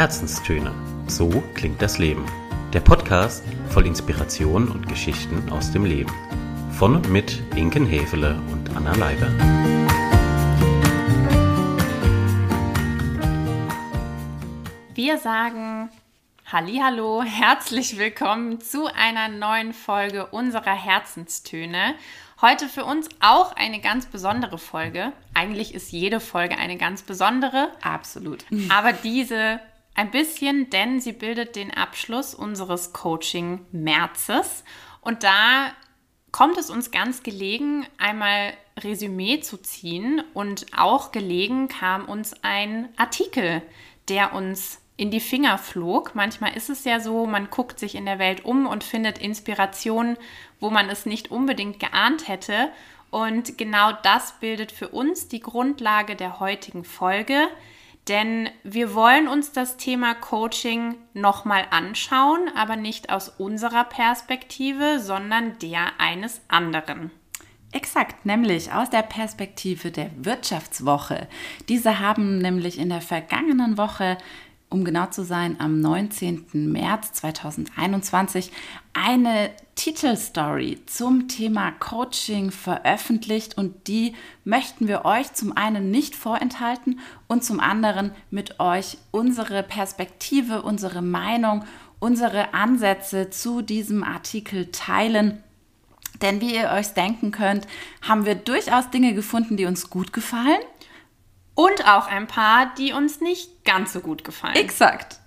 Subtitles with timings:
[0.00, 0.74] Herzenstöne.
[1.08, 2.24] So klingt das Leben.
[2.72, 6.10] Der Podcast voll Inspiration und Geschichten aus dem Leben.
[6.72, 9.28] Von und mit Inken Hefele und Anna Leiber.
[14.94, 15.90] Wir sagen
[16.50, 21.94] Hallo, herzlich willkommen zu einer neuen Folge unserer Herzenstöne.
[22.40, 25.12] Heute für uns auch eine ganz besondere Folge.
[25.34, 27.70] Eigentlich ist jede Folge eine ganz besondere.
[27.82, 28.46] Absolut.
[28.70, 29.60] Aber diese
[29.94, 34.64] ein bisschen, denn sie bildet den Abschluss unseres Coaching-Märzes.
[35.00, 35.72] Und da
[36.32, 40.22] kommt es uns ganz gelegen, einmal Resümee zu ziehen.
[40.34, 43.62] Und auch gelegen kam uns ein Artikel,
[44.08, 46.14] der uns in die Finger flog.
[46.14, 50.16] Manchmal ist es ja so, man guckt sich in der Welt um und findet Inspiration,
[50.60, 52.70] wo man es nicht unbedingt geahnt hätte.
[53.10, 57.48] Und genau das bildet für uns die Grundlage der heutigen Folge.
[58.08, 65.58] Denn wir wollen uns das Thema Coaching nochmal anschauen, aber nicht aus unserer Perspektive, sondern
[65.58, 67.10] der eines anderen.
[67.72, 71.28] Exakt, nämlich aus der Perspektive der Wirtschaftswoche.
[71.68, 74.18] Diese haben nämlich in der vergangenen Woche
[74.70, 76.46] um genau zu sein, am 19.
[76.52, 78.52] März 2021
[78.94, 87.00] eine Titelstory zum Thema Coaching veröffentlicht und die möchten wir euch zum einen nicht vorenthalten
[87.26, 91.64] und zum anderen mit euch unsere Perspektive, unsere Meinung,
[91.98, 95.42] unsere Ansätze zu diesem Artikel teilen.
[96.22, 97.66] Denn wie ihr euch denken könnt,
[98.02, 100.60] haben wir durchaus Dinge gefunden, die uns gut gefallen
[101.60, 104.56] und auch ein paar, die uns nicht ganz so gut gefallen.
[104.56, 105.20] Exakt.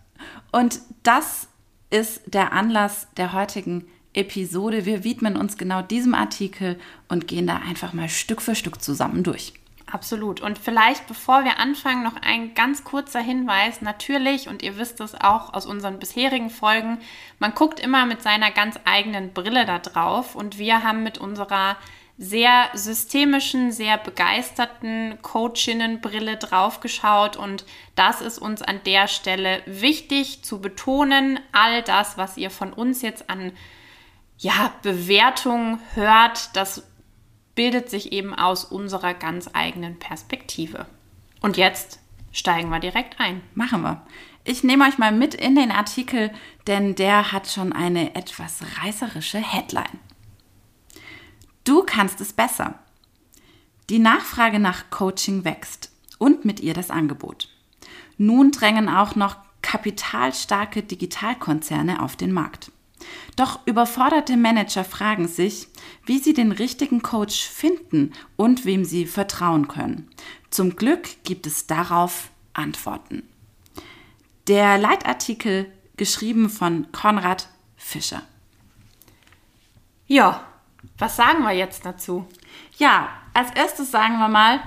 [0.51, 1.47] Und das
[1.91, 4.85] ist der Anlass der heutigen Episode.
[4.85, 9.21] Wir widmen uns genau diesem Artikel und gehen da einfach mal Stück für Stück zusammen
[9.23, 9.53] durch.
[9.85, 10.41] Absolut.
[10.41, 13.81] Und vielleicht, bevor wir anfangen, noch ein ganz kurzer Hinweis.
[13.81, 16.97] Natürlich, und ihr wisst es auch aus unseren bisherigen Folgen,
[17.37, 20.33] man guckt immer mit seiner ganz eigenen Brille da drauf.
[20.33, 21.77] Und wir haben mit unserer
[22.17, 27.65] sehr systemischen, sehr begeisterten Coachinnenbrille draufgeschaut und
[27.95, 31.39] das ist uns an der Stelle wichtig zu betonen.
[31.51, 33.51] All das, was ihr von uns jetzt an
[34.37, 36.83] ja, Bewertung hört, das
[37.55, 40.85] bildet sich eben aus unserer ganz eigenen Perspektive.
[41.41, 41.99] Und jetzt
[42.31, 43.41] steigen wir direkt ein.
[43.53, 44.05] Machen wir.
[44.43, 46.31] Ich nehme euch mal mit in den Artikel,
[46.67, 49.99] denn der hat schon eine etwas reißerische Headline.
[51.63, 52.79] Du kannst es besser.
[53.89, 57.49] Die Nachfrage nach Coaching wächst und mit ihr das Angebot.
[58.17, 62.71] Nun drängen auch noch kapitalstarke Digitalkonzerne auf den Markt.
[63.35, 65.67] Doch überforderte Manager fragen sich,
[66.05, 70.09] wie sie den richtigen Coach finden und wem sie vertrauen können.
[70.49, 73.23] Zum Glück gibt es darauf Antworten.
[74.47, 78.21] Der Leitartikel geschrieben von Konrad Fischer.
[80.05, 80.45] Ja,
[81.03, 82.25] was sagen wir jetzt dazu?
[82.77, 84.61] Ja, als erstes sagen wir mal,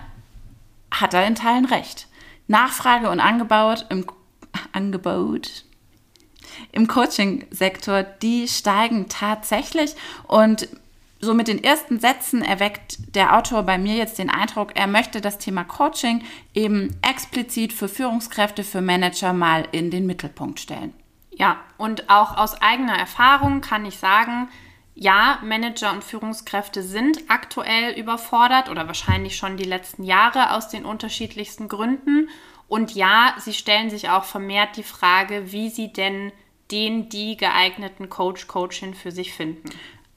[0.91, 2.09] hat er in Teilen recht.
[2.47, 4.05] Nachfrage und Angebot im
[4.73, 5.65] Angebot
[6.73, 10.69] im Coaching-Sektor, die steigen tatsächlich und
[11.21, 15.23] so mit den ersten Sätzen erweckt der Autor bei mir jetzt den Eindruck, er möchte
[15.23, 16.23] das Thema Coaching
[16.53, 20.93] eben explizit für Führungskräfte, für Manager mal in den Mittelpunkt stellen.
[21.31, 24.49] Ja, und auch aus eigener Erfahrung kann ich sagen,
[24.99, 30.87] ja, Manager und Führungskräfte sind aktuell überfordert oder wahrscheinlich schon die letzten Jahre aus den
[30.87, 32.31] unterschiedlichsten Gründen.
[32.67, 36.33] Und ja, sie stellen sich auch vermehrt die Frage, wie sie denn
[36.71, 39.69] den, die geeigneten Coach, Coachin für sich finden.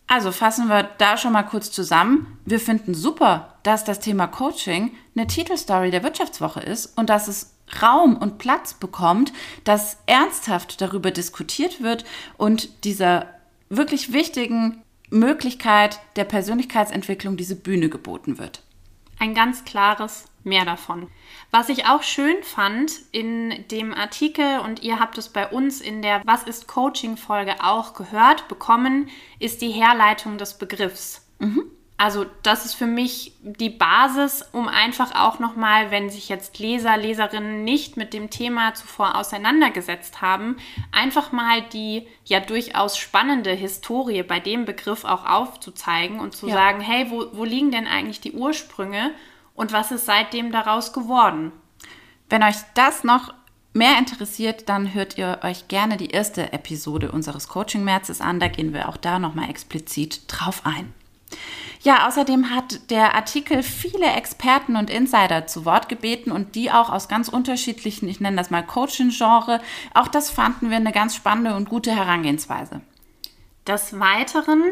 [0.08, 2.40] Also fassen wir da schon mal kurz zusammen.
[2.46, 7.54] Wir finden super, dass das Thema Coaching eine Titelstory der Wirtschaftswoche ist und dass es
[7.82, 9.34] Raum und Platz bekommt,
[9.66, 12.06] dass ernsthaft darüber diskutiert wird
[12.38, 13.28] und dieser
[13.70, 18.62] wirklich wichtigen Möglichkeit der Persönlichkeitsentwicklung diese Bühne geboten wird.
[19.18, 21.08] Ein ganz klares Mehr davon.
[21.52, 26.02] Was ich auch schön fand in dem Artikel, und ihr habt es bei uns in
[26.02, 31.28] der Was ist Coaching Folge auch gehört bekommen, ist die Herleitung des Begriffs.
[31.40, 31.64] Mhm.
[32.00, 36.96] Also das ist für mich die Basis, um einfach auch nochmal, wenn sich jetzt Leser,
[36.96, 40.56] Leserinnen nicht mit dem Thema zuvor auseinandergesetzt haben,
[40.94, 46.54] einfach mal die ja durchaus spannende Historie bei dem Begriff auch aufzuzeigen und zu ja.
[46.54, 49.12] sagen, hey, wo, wo liegen denn eigentlich die Ursprünge
[49.54, 51.52] und was ist seitdem daraus geworden?
[52.30, 53.34] Wenn euch das noch
[53.74, 58.40] mehr interessiert, dann hört ihr euch gerne die erste Episode unseres Coaching-Märzes an.
[58.40, 60.94] Da gehen wir auch da nochmal explizit drauf ein.
[61.82, 66.90] Ja, außerdem hat der Artikel viele Experten und Insider zu Wort gebeten und die auch
[66.90, 69.62] aus ganz unterschiedlichen, ich nenne das mal Coaching-Genre.
[69.94, 72.82] Auch das fanden wir eine ganz spannende und gute Herangehensweise.
[73.66, 74.64] Des Weiteren,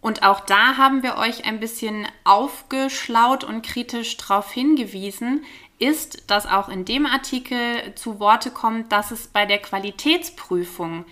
[0.00, 5.44] und auch da haben wir euch ein bisschen aufgeschlaut und kritisch darauf hingewiesen,
[5.78, 11.04] ist, dass auch in dem Artikel zu Worte kommt, dass es bei der Qualitätsprüfung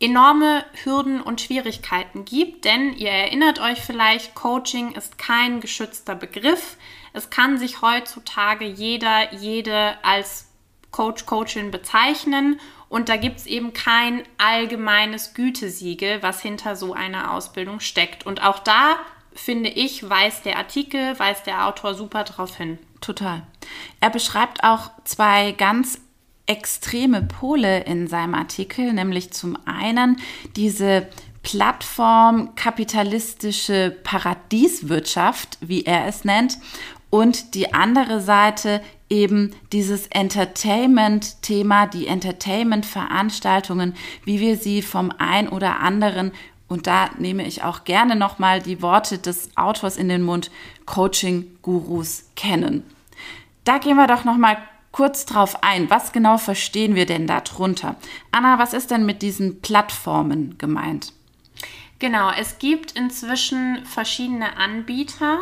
[0.00, 6.76] enorme Hürden und Schwierigkeiten gibt, denn ihr erinnert euch vielleicht, Coaching ist kein geschützter Begriff.
[7.12, 10.48] Es kann sich heutzutage jeder, jede als
[10.90, 17.32] Coach, Coachin bezeichnen und da gibt es eben kein allgemeines Gütesiegel, was hinter so einer
[17.32, 18.24] Ausbildung steckt.
[18.24, 18.96] Und auch da,
[19.32, 22.78] finde ich, weist der Artikel, weist der Autor super drauf hin.
[23.00, 23.42] Total.
[23.98, 26.00] Er beschreibt auch zwei ganz
[26.46, 30.18] extreme Pole in seinem Artikel, nämlich zum einen
[30.56, 31.06] diese
[31.42, 36.58] plattformkapitalistische Paradieswirtschaft, wie er es nennt,
[37.10, 43.94] und die andere Seite eben dieses Entertainment-Thema, die Entertainment-Veranstaltungen,
[44.24, 46.32] wie wir sie vom ein oder anderen
[46.68, 50.50] und da nehme ich auch gerne nochmal die Worte des Autors in den Mund,
[50.86, 52.84] Coaching-Gurus kennen.
[53.64, 54.56] Da gehen wir doch nochmal
[54.94, 55.90] kurz drauf ein.
[55.90, 57.96] Was genau verstehen wir denn darunter?
[58.30, 61.12] Anna, was ist denn mit diesen Plattformen gemeint?
[61.98, 65.40] Genau, es gibt inzwischen verschiedene Anbieter,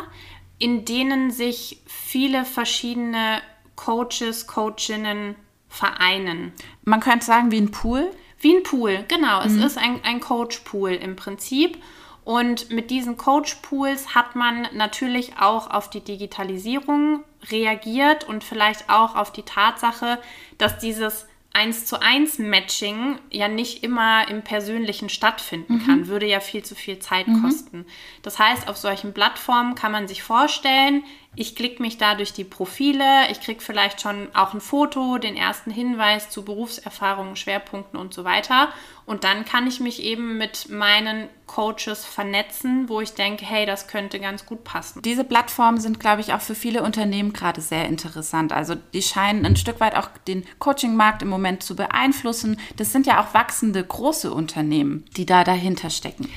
[0.57, 3.41] in denen sich viele verschiedene
[3.75, 5.35] Coaches, Coachinnen
[5.69, 6.53] vereinen.
[6.83, 8.09] Man könnte sagen wie ein Pool.
[8.39, 9.41] Wie ein Pool, genau.
[9.41, 9.45] Mhm.
[9.45, 11.77] Es ist ein, ein Coach-Pool im Prinzip.
[12.23, 19.15] Und mit diesen Coach-Pools hat man natürlich auch auf die Digitalisierung reagiert und vielleicht auch
[19.15, 20.19] auf die Tatsache,
[20.57, 25.85] dass dieses 1 zu 1 Matching ja nicht immer im Persönlichen stattfinden mhm.
[25.85, 27.43] kann, würde ja viel zu viel Zeit mhm.
[27.43, 27.85] kosten.
[28.23, 31.03] Das heißt, auf solchen Plattformen kann man sich vorstellen,
[31.35, 35.35] ich klicke mich da durch die Profile, ich kriege vielleicht schon auch ein Foto, den
[35.35, 38.69] ersten Hinweis zu Berufserfahrungen, Schwerpunkten und so weiter.
[39.05, 43.87] Und dann kann ich mich eben mit meinen Coaches vernetzen, wo ich denke, hey, das
[43.87, 45.01] könnte ganz gut passen.
[45.01, 48.53] Diese Plattformen sind, glaube ich, auch für viele Unternehmen gerade sehr interessant.
[48.53, 52.59] Also die scheinen ein Stück weit auch den Coaching-Markt im Moment zu beeinflussen.
[52.77, 56.29] Das sind ja auch wachsende große Unternehmen, die da dahinter stecken.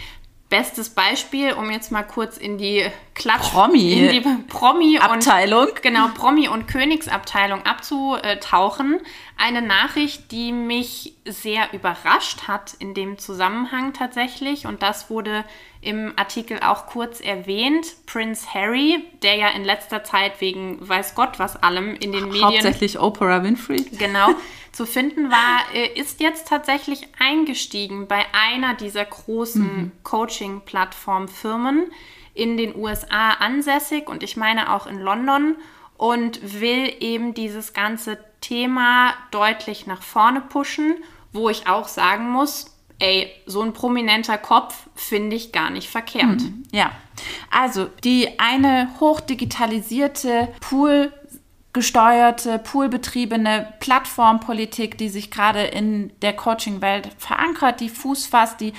[0.49, 5.69] Bestes Beispiel, um jetzt mal kurz in die Klatsch Promi, in die Promi Abteilung.
[5.69, 9.01] Und, genau, Promi und Königsabteilung abzutauchen.
[9.39, 14.67] Eine Nachricht, die mich sehr überrascht hat in dem Zusammenhang tatsächlich.
[14.67, 15.45] Und das wurde
[15.81, 17.87] im Artikel auch kurz erwähnt.
[18.05, 22.45] Prince Harry, der ja in letzter Zeit wegen weiß Gott was allem in den Medien.
[22.45, 23.83] Hauptsächlich Oprah Winfrey.
[23.99, 24.29] Genau.
[24.73, 25.61] zu finden war,
[25.95, 29.93] ist jetzt tatsächlich eingestiegen bei einer dieser großen mhm.
[30.03, 31.91] Coaching-Plattform-Firmen
[32.37, 35.56] in den USA ansässig und ich meine auch in London
[35.97, 40.97] und will eben dieses ganze Thema deutlich nach vorne pushen,
[41.33, 46.43] wo ich auch sagen muss, ey, so ein prominenter Kopf finde ich gar nicht verkehrt.
[46.43, 46.65] Mhm.
[46.73, 46.93] Ja,
[47.50, 51.12] also die eine hochdigitalisierte Pool
[51.73, 58.73] gesteuerte, poolbetriebene Plattformpolitik, die sich gerade in der Coaching-Welt verankert, die Fuß fasst, die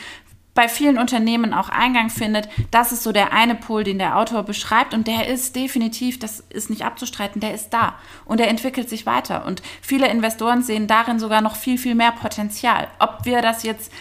[0.58, 2.50] bei vielen Unternehmen auch Eingang findet.
[2.72, 4.96] Das ist so der eine Pol, den der Autor beschreibt.
[4.96, 7.94] Und der ist definitiv, das ist nicht abzustreiten, der ist da.
[8.26, 9.46] Und er entwickelt sich weiter.
[9.46, 12.88] Und viele Investoren sehen darin sogar noch viel, viel mehr Potenzial.
[12.98, 13.92] Ob wir das jetzt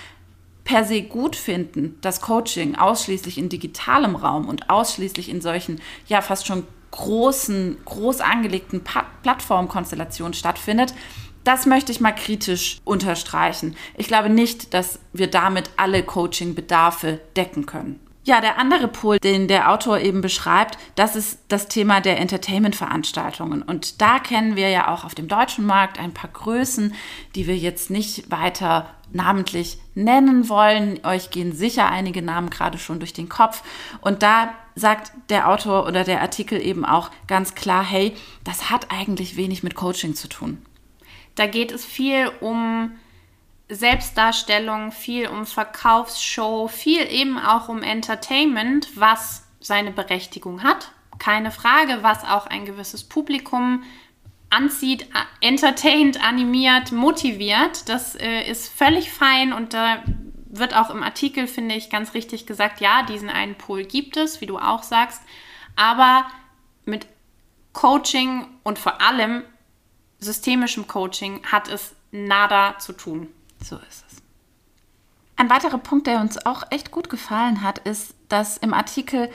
[0.64, 6.22] per se gut finden, dass Coaching ausschließlich in digitalem Raum und ausschließlich in solchen, ja,
[6.22, 8.82] fast schon großen, groß angelegten
[9.22, 10.94] Plattformkonstellationen stattfindet,
[11.46, 13.76] das möchte ich mal kritisch unterstreichen.
[13.96, 18.00] Ich glaube nicht, dass wir damit alle Coaching-Bedarfe decken können.
[18.24, 23.62] Ja, der andere Pol, den der Autor eben beschreibt, das ist das Thema der Entertainment-Veranstaltungen.
[23.62, 26.92] Und da kennen wir ja auch auf dem deutschen Markt ein paar Größen,
[27.36, 30.98] die wir jetzt nicht weiter namentlich nennen wollen.
[31.04, 33.62] Euch gehen sicher einige Namen gerade schon durch den Kopf.
[34.00, 38.90] Und da sagt der Autor oder der Artikel eben auch ganz klar, hey, das hat
[38.90, 40.60] eigentlich wenig mit Coaching zu tun.
[41.36, 42.98] Da geht es viel um
[43.68, 50.92] Selbstdarstellung, viel um Verkaufsshow, viel eben auch um Entertainment, was seine Berechtigung hat.
[51.18, 53.82] Keine Frage, was auch ein gewisses Publikum
[54.50, 55.08] anzieht,
[55.40, 57.88] entertaint, animiert, motiviert.
[57.88, 60.02] Das äh, ist völlig fein und da
[60.46, 64.40] wird auch im Artikel, finde ich, ganz richtig gesagt, ja, diesen einen Pol gibt es,
[64.40, 65.20] wie du auch sagst,
[65.74, 66.26] aber
[66.84, 67.06] mit
[67.72, 69.42] Coaching und vor allem
[70.18, 73.28] systemischem Coaching hat es nada zu tun.
[73.62, 74.22] So ist es.
[75.36, 79.30] Ein weiterer Punkt, der uns auch echt gut gefallen hat, ist, dass im Artikel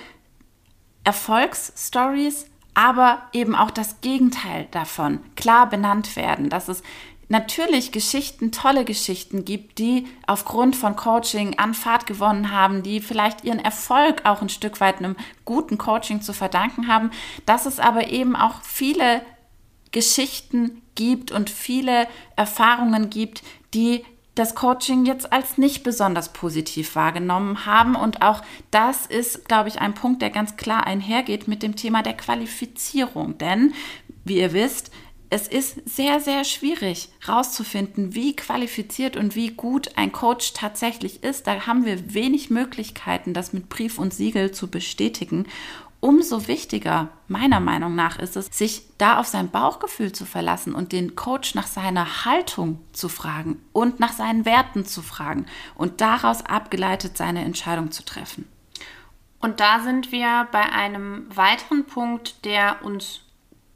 [1.03, 6.83] Erfolgsstories, aber eben auch das Gegenteil davon klar benannt werden, dass es
[7.31, 13.45] natürlich Geschichten, tolle Geschichten gibt, die aufgrund von Coaching an Fahrt gewonnen haben, die vielleicht
[13.45, 17.11] ihren Erfolg auch ein Stück weit einem guten Coaching zu verdanken haben,
[17.45, 19.21] dass es aber eben auch viele
[19.91, 23.43] Geschichten gibt und viele Erfahrungen gibt,
[23.73, 24.03] die
[24.35, 27.95] das Coaching jetzt als nicht besonders positiv wahrgenommen haben.
[27.95, 32.01] Und auch das ist, glaube ich, ein Punkt, der ganz klar einhergeht mit dem Thema
[32.01, 33.37] der Qualifizierung.
[33.37, 33.73] Denn,
[34.23, 34.91] wie ihr wisst,
[35.33, 41.47] es ist sehr, sehr schwierig herauszufinden, wie qualifiziert und wie gut ein Coach tatsächlich ist.
[41.47, 45.45] Da haben wir wenig Möglichkeiten, das mit Brief und Siegel zu bestätigen.
[46.01, 50.91] Umso wichtiger, meiner Meinung nach, ist es, sich da auf sein Bauchgefühl zu verlassen und
[50.91, 56.43] den Coach nach seiner Haltung zu fragen und nach seinen Werten zu fragen und daraus
[56.43, 58.47] abgeleitet seine Entscheidung zu treffen.
[59.39, 63.21] Und da sind wir bei einem weiteren Punkt, der uns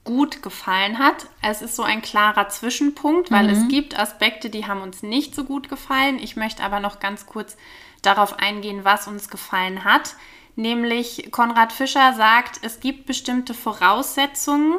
[0.04, 1.28] gut gefallen hat.
[1.44, 3.50] Es ist so ein klarer Zwischenpunkt, weil mhm.
[3.50, 6.18] es gibt Aspekte, die haben uns nicht so gut gefallen.
[6.18, 7.56] Ich möchte aber noch ganz kurz
[8.02, 10.16] darauf eingehen, was uns gefallen hat.
[10.56, 14.78] Nämlich Konrad Fischer sagt, es gibt bestimmte Voraussetzungen,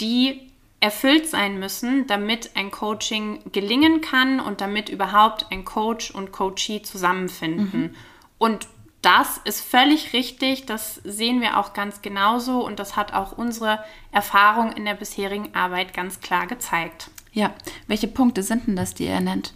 [0.00, 0.48] die
[0.80, 6.82] erfüllt sein müssen, damit ein Coaching gelingen kann und damit überhaupt ein Coach und Coachee
[6.82, 7.80] zusammenfinden.
[7.80, 7.94] Mhm.
[8.38, 8.68] Und
[9.02, 13.82] das ist völlig richtig, das sehen wir auch ganz genauso und das hat auch unsere
[14.12, 17.10] Erfahrung in der bisherigen Arbeit ganz klar gezeigt.
[17.32, 17.54] Ja,
[17.86, 19.54] welche Punkte sind denn das, die er nennt?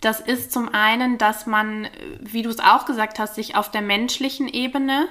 [0.00, 1.88] Das ist zum einen, dass man,
[2.20, 5.08] wie du es auch gesagt hast, sich auf der menschlichen Ebene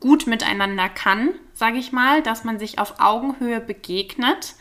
[0.00, 4.54] gut miteinander kann, sage ich mal, dass man sich auf Augenhöhe begegnet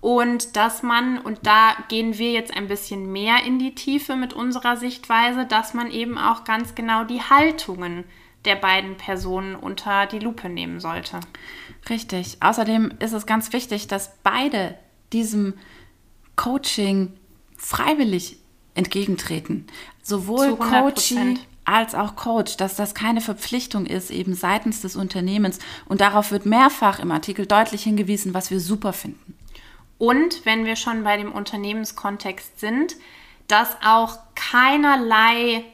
[0.00, 4.32] und dass man, und da gehen wir jetzt ein bisschen mehr in die Tiefe mit
[4.32, 8.04] unserer Sichtweise, dass man eben auch ganz genau die Haltungen
[8.44, 11.18] der beiden Personen unter die Lupe nehmen sollte.
[11.90, 12.36] Richtig.
[12.40, 14.78] Außerdem ist es ganz wichtig, dass beide
[15.12, 15.54] diesem
[16.36, 17.14] Coaching
[17.56, 18.38] freiwillig
[18.78, 19.66] entgegentreten.
[20.02, 25.58] Sowohl Coaching als auch Coach, dass das keine Verpflichtung ist, eben seitens des Unternehmens.
[25.86, 29.36] Und darauf wird mehrfach im Artikel deutlich hingewiesen, was wir super finden.
[29.98, 32.96] Und wenn wir schon bei dem Unternehmenskontext sind,
[33.48, 35.64] dass auch keinerlei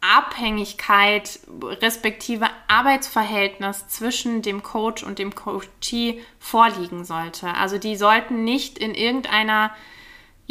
[0.00, 7.54] Abhängigkeit respektive Arbeitsverhältnis zwischen dem Coach und dem Coachee vorliegen sollte.
[7.54, 9.70] Also die sollten nicht in irgendeiner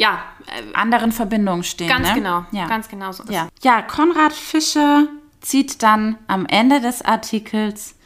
[0.00, 1.86] ja, äh, anderen Verbindung stehen.
[1.88, 2.14] Ganz ne?
[2.14, 2.66] genau, ja.
[2.66, 3.22] ganz genau so.
[3.28, 3.48] Ja.
[3.62, 5.06] ja, Konrad Fischer
[5.42, 7.96] zieht dann am Ende des Artikels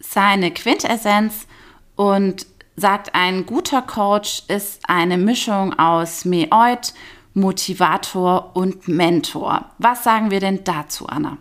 [0.00, 1.46] seine Quintessenz
[1.96, 2.44] und
[2.76, 6.92] sagt, ein guter Coach ist eine Mischung aus Meoid,
[7.32, 9.70] Motivator und Mentor.
[9.78, 11.38] Was sagen wir denn dazu, Anna?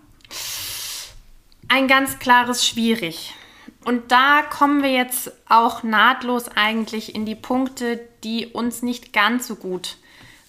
[1.68, 3.34] Ein ganz klares Schwierig.
[3.86, 9.48] Und da kommen wir jetzt auch nahtlos eigentlich in die Punkte, die uns nicht ganz
[9.48, 9.98] so gut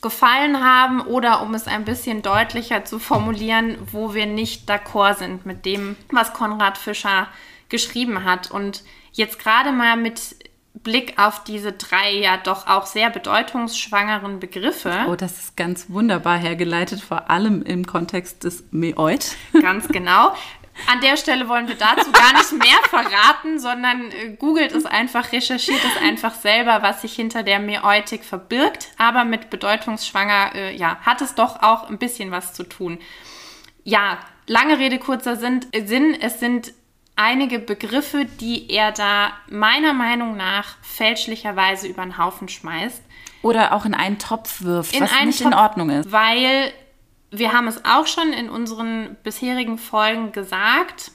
[0.00, 5.46] gefallen haben oder um es ein bisschen deutlicher zu formulieren, wo wir nicht d'accord sind
[5.46, 7.28] mit dem, was Konrad Fischer
[7.70, 8.50] geschrieben hat.
[8.50, 10.36] Und jetzt gerade mal mit
[10.74, 15.06] Blick auf diese drei ja doch auch sehr bedeutungsschwangeren Begriffe.
[15.08, 19.36] Oh, das ist ganz wunderbar hergeleitet, vor allem im Kontext des Meoid.
[19.62, 20.34] Ganz genau.
[20.90, 25.32] An der Stelle wollen wir dazu gar nicht mehr verraten, sondern äh, googelt es einfach,
[25.32, 28.88] recherchiert es einfach selber, was sich hinter der Meoitik verbirgt.
[28.98, 32.98] Aber mit bedeutungsschwanger, äh, ja, hat es doch auch ein bisschen was zu tun.
[33.84, 35.64] Ja, lange Rede, kurzer Sinn.
[35.84, 36.72] Sinn es sind
[37.16, 43.02] einige Begriffe, die er da meiner Meinung nach fälschlicherweise über den Haufen schmeißt.
[43.42, 46.10] Oder auch in einen Topf wirft, in was nicht Topf, in Ordnung ist.
[46.10, 46.72] Weil
[47.38, 51.12] wir haben es auch schon in unseren bisherigen Folgen gesagt.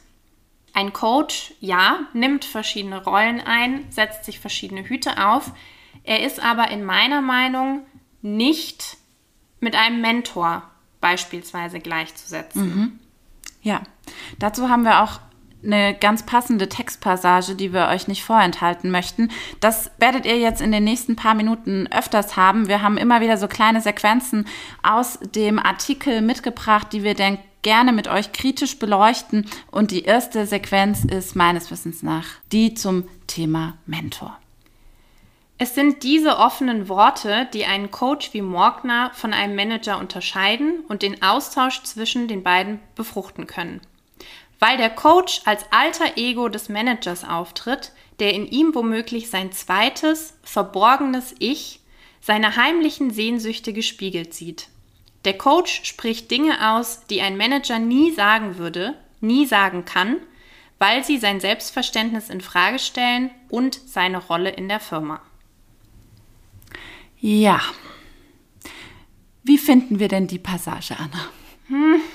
[0.73, 5.51] Ein Coach, ja, nimmt verschiedene Rollen ein, setzt sich verschiedene Hüte auf.
[6.03, 7.85] Er ist aber in meiner Meinung
[8.21, 8.97] nicht
[9.59, 10.63] mit einem Mentor
[11.01, 12.63] beispielsweise gleichzusetzen.
[12.63, 12.99] Mhm.
[13.61, 13.81] Ja,
[14.37, 15.19] dazu haben wir auch
[15.63, 19.29] eine ganz passende Textpassage, die wir euch nicht vorenthalten möchten.
[19.59, 22.67] Das werdet ihr jetzt in den nächsten paar Minuten öfters haben.
[22.67, 24.47] Wir haben immer wieder so kleine Sequenzen
[24.83, 29.45] aus dem Artikel mitgebracht, die wir dann gerne mit euch kritisch beleuchten.
[29.71, 34.37] Und die erste Sequenz ist meines Wissens nach die zum Thema Mentor.
[35.61, 41.01] Es sind diese offenen Worte, die einen Coach wie Morgner von einem Manager unterscheiden und
[41.01, 43.81] den Austausch zwischen den beiden befruchten können.
[44.59, 50.37] Weil der Coach als alter Ego des Managers auftritt, der in ihm womöglich sein zweites,
[50.43, 51.79] verborgenes Ich,
[52.21, 54.67] seine heimlichen Sehnsüchte gespiegelt sieht.
[55.25, 60.17] Der Coach spricht Dinge aus, die ein Manager nie sagen würde, nie sagen kann,
[60.77, 65.21] weil sie sein Selbstverständnis in Frage stellen und seine Rolle in der Firma.
[67.19, 67.61] Ja.
[69.43, 72.05] Wie finden wir denn die Passage, Anna?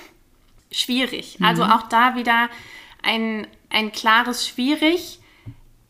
[0.78, 1.38] Schwierig.
[1.42, 2.48] Also auch da wieder
[3.02, 5.20] ein, ein klares Schwierig.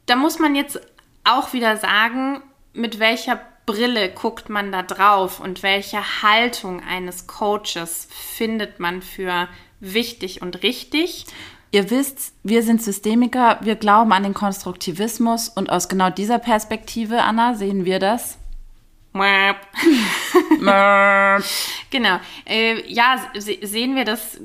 [0.07, 0.81] Da muss man jetzt
[1.25, 8.09] auch wieder sagen, mit welcher Brille guckt man da drauf und welche Haltung eines Coaches
[8.11, 9.49] findet man für
[9.81, 11.25] wichtig und richtig.
[11.71, 17.23] Ihr wisst, wir sind Systemiker, wir glauben an den Konstruktivismus und aus genau dieser Perspektive,
[17.23, 18.39] Anna, sehen wir das.
[21.91, 22.21] genau.
[22.47, 24.41] Äh, ja, se sehen wir das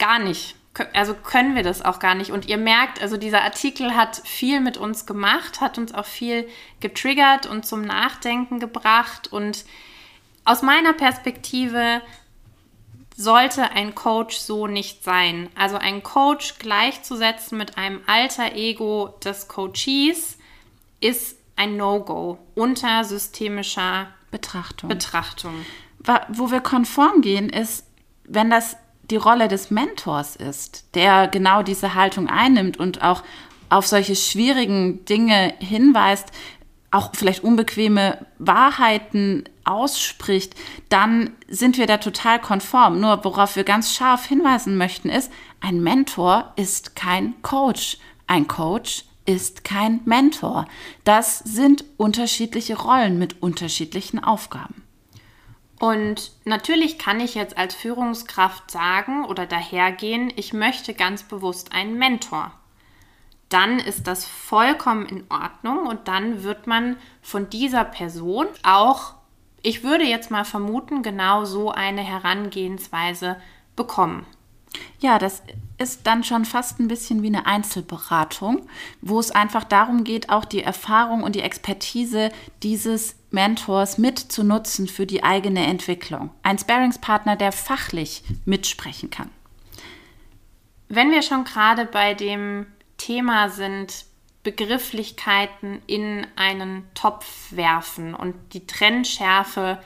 [0.00, 0.56] gar nicht.
[0.94, 2.32] Also können wir das auch gar nicht.
[2.32, 6.48] Und ihr merkt, also dieser Artikel hat viel mit uns gemacht, hat uns auch viel
[6.80, 9.32] getriggert und zum Nachdenken gebracht.
[9.32, 9.64] Und
[10.44, 12.02] aus meiner Perspektive
[13.16, 15.50] sollte ein Coach so nicht sein.
[15.54, 20.38] Also ein Coach gleichzusetzen mit einem alter Ego des Coachees
[21.00, 24.88] ist ein No-Go unter systemischer Betrachtung.
[24.88, 25.66] Betrachtung.
[26.28, 27.84] Wo wir konform gehen, ist,
[28.24, 28.76] wenn das
[29.10, 33.22] die Rolle des Mentors ist, der genau diese Haltung einnimmt und auch
[33.68, 36.28] auf solche schwierigen Dinge hinweist,
[36.90, 40.54] auch vielleicht unbequeme Wahrheiten ausspricht,
[40.88, 43.00] dann sind wir da total konform.
[43.00, 47.98] Nur worauf wir ganz scharf hinweisen möchten, ist, ein Mentor ist kein Coach.
[48.26, 50.66] Ein Coach ist kein Mentor.
[51.04, 54.82] Das sind unterschiedliche Rollen mit unterschiedlichen Aufgaben.
[55.80, 61.96] Und natürlich kann ich jetzt als Führungskraft sagen oder dahergehen, ich möchte ganz bewusst einen
[61.96, 62.52] Mentor.
[63.48, 69.14] Dann ist das vollkommen in Ordnung und dann wird man von dieser Person auch,
[69.62, 73.40] ich würde jetzt mal vermuten, genau so eine Herangehensweise
[73.74, 74.26] bekommen.
[75.00, 75.42] Ja, das
[75.78, 78.68] ist dann schon fast ein bisschen wie eine Einzelberatung,
[79.00, 82.30] wo es einfach darum geht, auch die Erfahrung und die Expertise
[82.62, 86.30] dieses Mentors mitzunutzen für die eigene Entwicklung.
[86.42, 89.30] Ein Sparingspartner, der fachlich mitsprechen kann.
[90.88, 92.66] Wenn wir schon gerade bei dem
[92.98, 94.04] Thema sind,
[94.42, 99.78] Begrifflichkeiten in einen Topf werfen und die Trennschärfe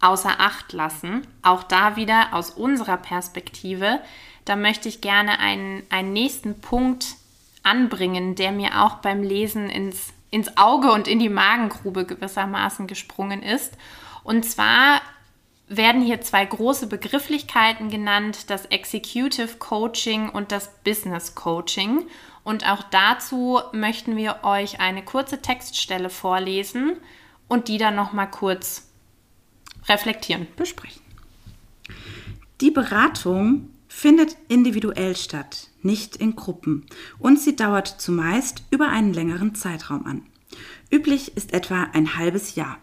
[0.00, 4.00] außer Acht lassen, auch da wieder aus unserer Perspektive,
[4.44, 7.16] da möchte ich gerne einen, einen nächsten Punkt
[7.62, 13.42] anbringen, der mir auch beim Lesen ins, ins Auge und in die Magengrube gewissermaßen gesprungen
[13.42, 13.74] ist.
[14.24, 15.00] Und zwar
[15.68, 22.08] werden hier zwei große Begrifflichkeiten genannt, das Executive Coaching und das Business Coaching.
[22.42, 26.96] Und auch dazu möchten wir euch eine kurze Textstelle vorlesen
[27.46, 28.89] und die dann nochmal kurz
[29.88, 30.46] reflektieren.
[30.56, 31.02] Besprechen.
[32.60, 36.86] Die Beratung findet individuell statt, nicht in Gruppen,
[37.18, 40.22] und sie dauert zumeist über einen längeren Zeitraum an.
[40.90, 42.78] Üblich ist etwa ein halbes Jahr,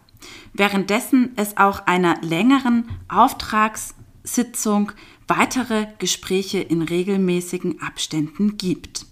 [0.53, 2.89] währenddessen es auch einer längeren
[4.27, 4.91] Auftragssitzung
[5.29, 9.05] weitere Gespräche in regelmäßigen Abständen gibt.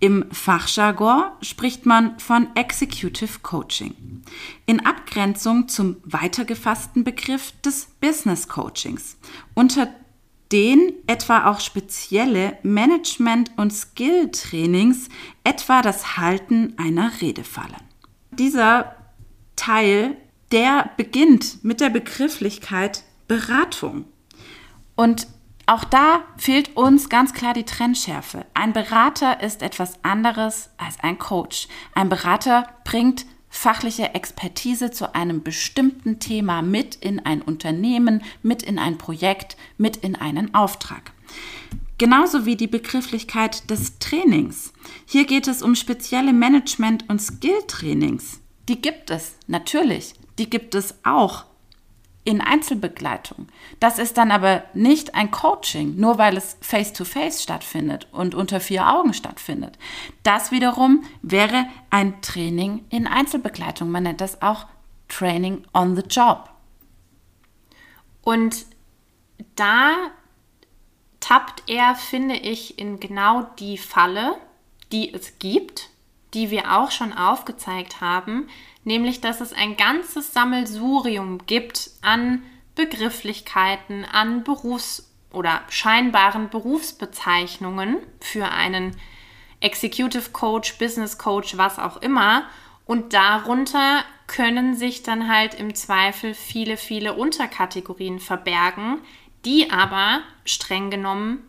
[0.00, 4.22] Im Fachjargon spricht man von Executive Coaching.
[4.66, 9.16] In Abgrenzung zum weitergefassten Begriff des Business Coachings,
[9.54, 9.88] unter
[10.50, 15.08] den etwa auch spezielle Management- und Skill-Trainings,
[15.44, 17.82] etwa das Halten einer Rede fallen.
[18.32, 18.94] Dieser
[19.56, 20.16] Teil,
[20.52, 24.06] der beginnt mit der Begrifflichkeit Beratung.
[24.96, 25.26] Und
[25.66, 28.44] auch da fehlt uns ganz klar die Trennschärfe.
[28.52, 31.68] Ein Berater ist etwas anderes als ein Coach.
[31.94, 38.78] Ein Berater bringt fachliche Expertise zu einem bestimmten Thema mit in ein Unternehmen, mit in
[38.78, 41.12] ein Projekt, mit in einen Auftrag.
[41.96, 44.72] Genauso wie die Begrifflichkeit des Trainings.
[45.06, 48.40] Hier geht es um spezielle Management- und Skill-Trainings.
[48.68, 50.14] Die gibt es, natürlich.
[50.38, 51.44] Die gibt es auch
[52.24, 53.48] in Einzelbegleitung.
[53.80, 58.88] Das ist dann aber nicht ein Coaching, nur weil es face-to-face stattfindet und unter vier
[58.88, 59.78] Augen stattfindet.
[60.22, 63.90] Das wiederum wäre ein Training in Einzelbegleitung.
[63.90, 64.66] Man nennt das auch
[65.08, 66.48] Training on the Job.
[68.22, 68.64] Und
[69.54, 69.92] da
[71.20, 74.36] tappt er, finde ich, in genau die Falle,
[74.92, 75.90] die es gibt,
[76.32, 78.48] die wir auch schon aufgezeigt haben,
[78.84, 82.42] nämlich dass es ein ganzes Sammelsurium gibt an
[82.74, 88.96] Begrifflichkeiten, an Berufs- oder scheinbaren Berufsbezeichnungen für einen
[89.60, 92.44] Executive Coach, Business Coach, was auch immer.
[92.84, 98.98] Und darunter können sich dann halt im Zweifel viele, viele Unterkategorien verbergen,
[99.44, 101.42] die aber streng genommen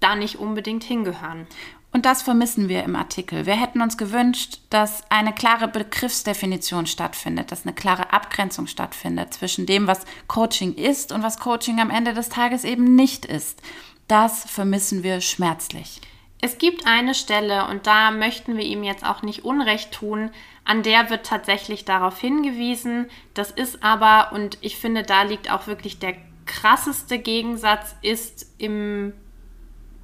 [0.00, 1.46] da nicht unbedingt hingehören.
[1.90, 3.46] Und das vermissen wir im Artikel.
[3.46, 9.64] Wir hätten uns gewünscht, dass eine klare Begriffsdefinition stattfindet, dass eine klare Abgrenzung stattfindet zwischen
[9.64, 13.62] dem, was Coaching ist und was Coaching am Ende des Tages eben nicht ist.
[14.06, 16.00] Das vermissen wir schmerzlich.
[16.40, 20.30] Es gibt eine Stelle, und da möchten wir ihm jetzt auch nicht Unrecht tun,
[20.64, 23.06] an der wird tatsächlich darauf hingewiesen.
[23.34, 26.14] Das ist aber, und ich finde, da liegt auch wirklich der
[26.46, 29.14] krasseste Gegensatz, ist im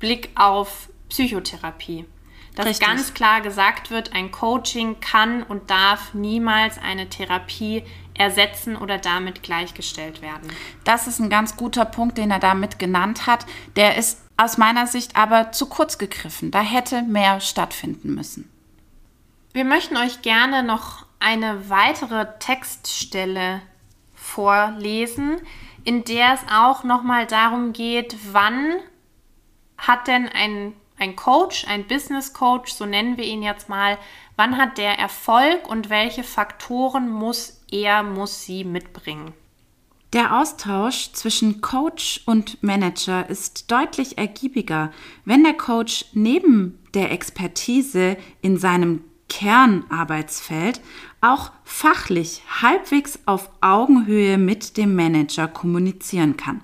[0.01, 2.07] Blick auf Psychotherapie.
[2.57, 2.87] Dass Richtig.
[2.87, 9.45] ganz klar gesagt wird, ein Coaching kann und darf niemals eine Therapie ersetzen oder damit
[9.45, 10.49] gleichgestellt werden.
[10.83, 13.47] Das ist ein ganz guter Punkt, den er damit genannt hat.
[13.77, 16.51] Der ist aus meiner Sicht aber zu kurz gegriffen.
[16.51, 18.51] Da hätte mehr stattfinden müssen.
[19.53, 23.63] Wir möchten euch gerne noch eine weitere Textstelle
[24.15, 25.37] vorlesen,
[25.85, 28.75] in der es auch nochmal darum geht, wann
[29.79, 30.73] hat denn ein
[31.05, 33.99] ein Coach, ein Business Coach, so nennen wir ihn jetzt mal,
[34.37, 39.35] wann hat der Erfolg und welche Faktoren muss er, muss sie mitbringen?
[40.15, 44.93] Der Austausch zwischen Coach und Manager ist deutlich ergiebiger,
[45.25, 50.81] wenn der Coach neben der Expertise in seinem Kernarbeitsfeld
[51.21, 56.63] auch fachlich halbwegs auf Augenhöhe mit dem Manager kommunizieren kann.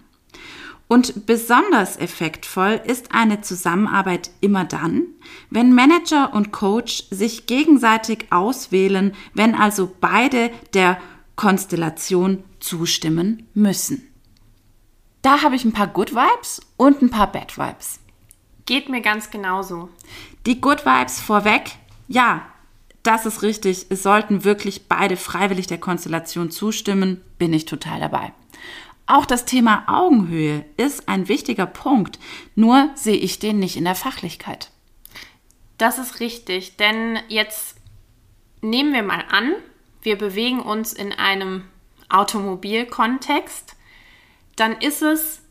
[0.90, 5.04] Und besonders effektvoll ist eine Zusammenarbeit immer dann,
[5.48, 11.00] wenn Manager und Coach sich gegenseitig auswählen, wenn also beide der
[11.36, 14.02] Konstellation zustimmen müssen.
[15.22, 18.00] Da habe ich ein paar Good Vibes und ein paar Bad Vibes.
[18.66, 19.90] Geht mir ganz genauso.
[20.44, 21.70] Die Good Vibes vorweg,
[22.08, 22.42] ja,
[23.04, 23.86] das ist richtig.
[23.90, 28.32] Es sollten wirklich beide freiwillig der Konstellation zustimmen, bin ich total dabei.
[29.10, 32.20] Auch das Thema Augenhöhe ist ein wichtiger Punkt,
[32.54, 34.70] nur sehe ich den nicht in der Fachlichkeit.
[35.78, 37.76] Das ist richtig, denn jetzt
[38.60, 39.54] nehmen wir mal an,
[40.02, 41.64] wir bewegen uns in einem
[42.08, 43.74] Automobilkontext,
[44.54, 45.42] dann ist es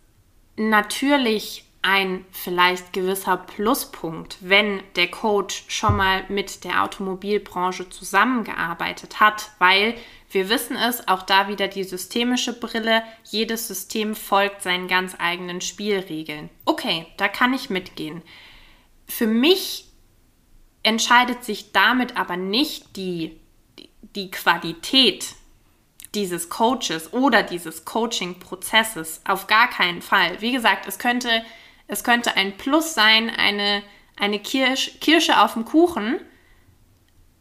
[0.55, 9.51] natürlich ein vielleicht gewisser Pluspunkt, wenn der Coach schon mal mit der Automobilbranche zusammengearbeitet hat,
[9.59, 9.95] weil
[10.29, 15.61] wir wissen es, auch da wieder die systemische Brille, jedes System folgt seinen ganz eigenen
[15.61, 16.49] Spielregeln.
[16.65, 18.21] Okay, da kann ich mitgehen.
[19.07, 19.85] Für mich
[20.83, 23.39] entscheidet sich damit aber nicht die,
[24.15, 25.35] die Qualität
[26.15, 29.21] dieses Coaches oder dieses Coaching-Prozesses.
[29.27, 30.41] Auf gar keinen Fall.
[30.41, 31.43] Wie gesagt, es könnte
[31.89, 33.81] es könnte ein Plus sein, eine,
[34.15, 36.21] eine Kirsch, Kirsche auf dem Kuchen,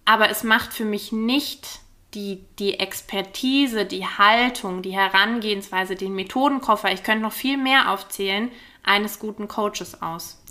[0.07, 1.81] aber es macht für mich nicht
[2.15, 8.51] die, die Expertise, die Haltung, die Herangehensweise, den Methodenkoffer, ich könnte noch viel mehr aufzählen,
[8.83, 10.43] eines guten Coaches aus.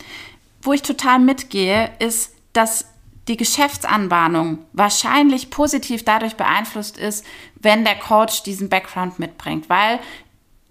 [0.61, 2.85] Wo ich total mitgehe, ist, dass
[3.27, 9.99] die Geschäftsanbahnung wahrscheinlich positiv dadurch beeinflusst ist, wenn der Coach diesen Background mitbringt, weil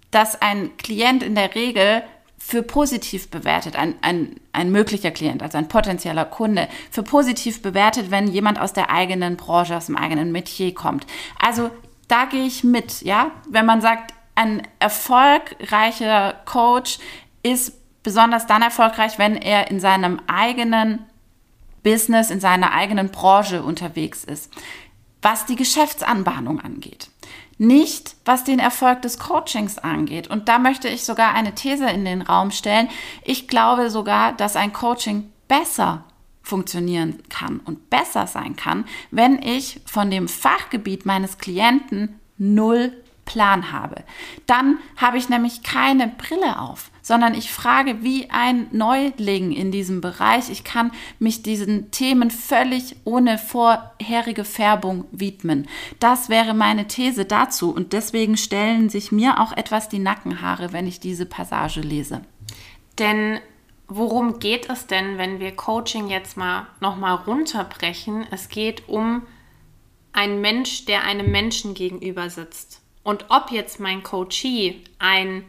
[0.09, 2.01] dass ein Klient in der Regel
[2.47, 8.09] für positiv bewertet, ein, ein, ein möglicher Klient, also ein potenzieller Kunde, für positiv bewertet,
[8.09, 11.05] wenn jemand aus der eigenen Branche, aus dem eigenen Metier kommt.
[11.37, 11.71] Also
[12.07, 13.31] da gehe ich mit, ja.
[13.49, 16.99] Wenn man sagt, ein erfolgreicher Coach
[17.43, 20.99] ist besonders dann erfolgreich, wenn er in seinem eigenen
[21.83, 24.53] Business, in seiner eigenen Branche unterwegs ist.
[25.21, 27.09] Was die Geschäftsanbahnung angeht
[27.57, 30.27] nicht was den Erfolg des Coachings angeht.
[30.27, 32.89] Und da möchte ich sogar eine These in den Raum stellen.
[33.23, 36.03] Ich glaube sogar, dass ein Coaching besser
[36.43, 42.93] funktionieren kann und besser sein kann, wenn ich von dem Fachgebiet meines Klienten null
[43.25, 44.03] Plan habe.
[44.45, 50.01] Dann habe ich nämlich keine Brille auf, sondern ich frage wie ein Neuling in diesem
[50.01, 50.49] Bereich.
[50.49, 55.69] Ich kann mich diesen Themen völlig ohne vorherige Färbung widmen.
[56.01, 60.85] Das wäre meine These dazu und deswegen stellen sich mir auch etwas die Nackenhaare, wenn
[60.85, 62.23] ich diese Passage lese.
[62.99, 63.39] Denn
[63.87, 68.27] worum geht es denn, wenn wir Coaching jetzt mal nochmal runterbrechen?
[68.31, 69.21] Es geht um
[70.11, 72.81] einen Mensch, der einem Menschen gegenüber sitzt.
[73.03, 75.45] Und ob jetzt mein Coachee ein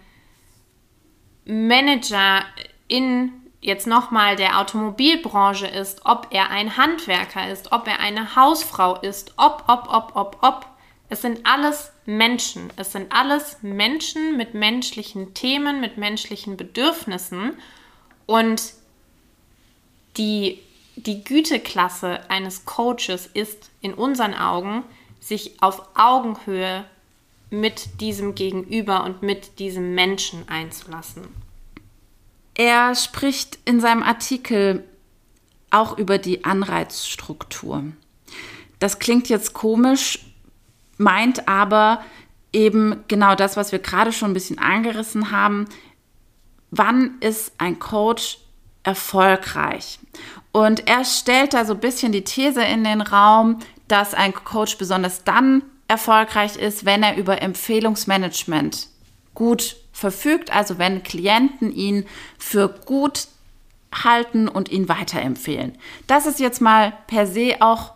[1.48, 2.44] Manager
[2.86, 8.96] in jetzt nochmal der Automobilbranche ist, ob er ein Handwerker ist, ob er eine Hausfrau
[9.00, 10.66] ist, ob, ob, ob, ob, ob.
[11.08, 12.70] Es sind alles Menschen.
[12.76, 17.54] Es sind alles Menschen mit menschlichen Themen, mit menschlichen Bedürfnissen.
[18.26, 18.74] Und
[20.18, 20.60] die,
[20.96, 24.84] die Güteklasse eines Coaches ist in unseren Augen,
[25.18, 26.84] sich auf Augenhöhe
[27.50, 31.22] mit diesem Gegenüber und mit diesem Menschen einzulassen.
[32.54, 34.84] Er spricht in seinem Artikel
[35.70, 37.84] auch über die Anreizstruktur.
[38.78, 40.18] Das klingt jetzt komisch,
[40.96, 42.02] meint aber
[42.52, 45.66] eben genau das, was wir gerade schon ein bisschen angerissen haben.
[46.70, 48.38] Wann ist ein Coach
[48.82, 49.98] erfolgreich?
[50.52, 54.78] Und er stellt da so ein bisschen die These in den Raum, dass ein Coach
[54.78, 58.88] besonders dann erfolgreich ist, wenn er über Empfehlungsmanagement
[59.34, 62.06] gut verfügt, also wenn Klienten ihn
[62.38, 63.28] für gut
[63.92, 65.76] halten und ihn weiterempfehlen.
[66.06, 67.94] Das ist jetzt mal per se auch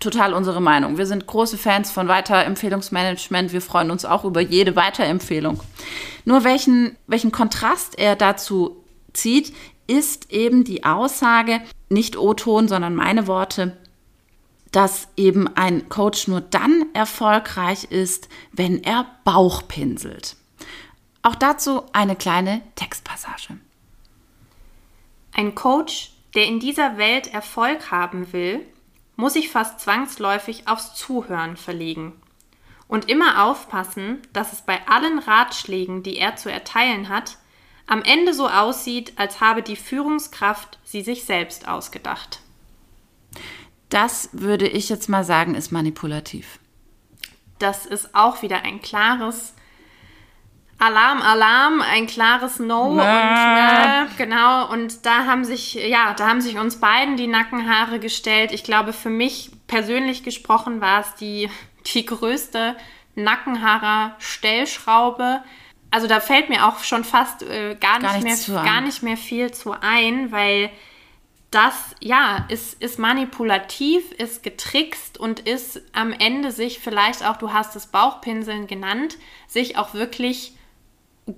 [0.00, 0.98] total unsere Meinung.
[0.98, 3.52] Wir sind große Fans von Weiterempfehlungsmanagement.
[3.52, 5.60] Wir freuen uns auch über jede Weiterempfehlung.
[6.24, 9.54] Nur welchen, welchen Kontrast er dazu zieht,
[9.86, 13.76] ist eben die Aussage, nicht O-Ton, sondern meine Worte,
[14.72, 20.36] dass eben ein Coach nur dann erfolgreich ist, wenn er Bauch pinselt.
[21.22, 23.58] Auch dazu eine kleine Textpassage.
[25.32, 28.66] Ein Coach, der in dieser Welt Erfolg haben will,
[29.16, 32.14] muss sich fast zwangsläufig aufs Zuhören verlegen
[32.88, 37.38] und immer aufpassen, dass es bei allen Ratschlägen, die er zu erteilen hat,
[37.86, 42.40] am Ende so aussieht, als habe die Führungskraft sie sich selbst ausgedacht.
[43.90, 46.58] Das würde ich jetzt mal sagen, ist manipulativ.
[47.58, 49.54] Das ist auch wieder ein klares
[50.78, 56.40] Alarm, Alarm, ein klares No und äh, genau und da haben sich ja, da haben
[56.40, 58.50] sich uns beiden die Nackenhaare gestellt.
[58.52, 61.50] Ich glaube, für mich persönlich gesprochen war es die
[61.94, 62.76] die größte
[63.14, 65.42] Nackenhaare Stellschraube.
[65.90, 69.16] Also da fällt mir auch schon fast äh, gar, gar, nicht mehr, gar nicht mehr
[69.18, 70.70] viel zu ein, weil
[71.50, 77.52] das, ja, ist, ist manipulativ, ist getrickst und ist am Ende sich vielleicht auch, du
[77.52, 80.56] hast es Bauchpinseln genannt, sich auch wirklich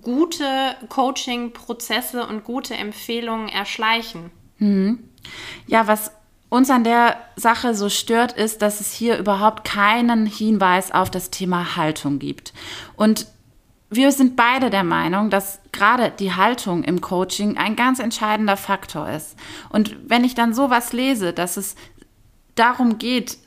[0.02, 4.30] gute Coaching-Prozesse und gute Empfehlungen erschleichen.
[4.58, 5.08] Mhm.
[5.66, 6.12] Ja, was
[6.48, 11.30] uns an der Sache so stört, ist, dass es hier überhaupt keinen Hinweis auf das
[11.30, 12.52] Thema Haltung gibt.
[12.96, 13.26] Und
[13.94, 19.08] wir sind beide der Meinung, dass gerade die Haltung im Coaching ein ganz entscheidender Faktor
[19.08, 19.36] ist.
[19.70, 21.74] Und wenn ich dann sowas lese, dass es
[22.54, 23.38] darum geht,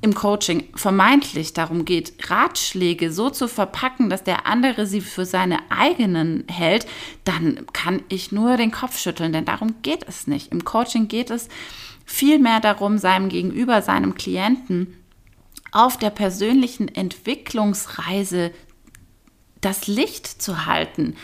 [0.00, 5.58] im Coaching vermeintlich darum geht, Ratschläge so zu verpacken, dass der andere sie für seine
[5.70, 6.86] eigenen hält,
[7.24, 10.52] dann kann ich nur den Kopf schütteln, denn darum geht es nicht.
[10.52, 11.48] Im Coaching geht es
[12.04, 14.94] vielmehr darum, seinem Gegenüber, seinem Klienten
[15.72, 18.52] auf der persönlichen Entwicklungsreise
[19.60, 21.16] das Licht zu halten,